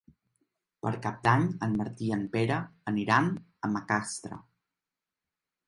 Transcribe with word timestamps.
Per 0.85 0.93
Cap 1.03 1.19
d'Any 1.27 1.45
en 1.67 1.75
Martí 1.83 2.09
i 2.09 2.15
en 2.17 2.25
Pere 2.37 2.59
aniran 2.93 3.31
a 3.69 3.73
Macastre. 3.77 4.43